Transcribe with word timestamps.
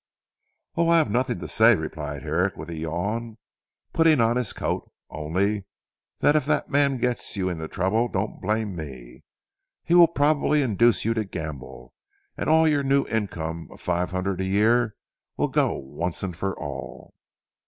"Oh, 0.75 0.89
I 0.89 0.97
have 0.97 1.11
nothing 1.11 1.37
to 1.41 1.47
say," 1.47 1.75
replied 1.75 2.23
Herrick 2.23 2.57
with 2.57 2.71
a 2.71 2.75
yawn, 2.75 3.37
putting 3.93 4.19
on 4.19 4.35
his 4.35 4.51
coat, 4.51 4.89
"only, 5.11 5.65
if 6.21 6.45
that 6.47 6.71
man 6.71 6.97
gets 6.97 7.37
you 7.37 7.49
into 7.49 7.67
trouble 7.67 8.07
don't 8.07 8.41
blame 8.41 8.75
me. 8.75 9.21
He 9.83 9.93
will 9.93 10.07
probably 10.07 10.63
induce 10.63 11.05
you 11.05 11.13
to 11.13 11.23
gamble 11.23 11.93
and 12.35 12.49
all 12.49 12.67
your 12.67 12.81
new 12.81 13.05
income 13.09 13.67
of 13.69 13.79
five 13.79 14.09
hundred 14.09 14.41
a 14.41 14.45
year 14.45 14.95
will 15.37 15.49
go 15.49 15.75
once 15.75 16.23
and 16.23 16.35
for 16.35 16.57
all." 16.57 17.13